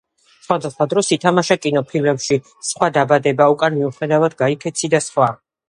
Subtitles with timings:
[0.45, 2.39] სხვადასხვა დროს ითამაშა კინოფილმებში:
[2.71, 5.33] „სხვა“, „დაბადება“, „უკან მოუხედავად გაიქეცი“ და სხვა.